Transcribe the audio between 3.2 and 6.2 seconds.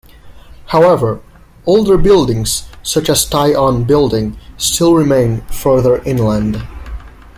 Tai On Building still remain further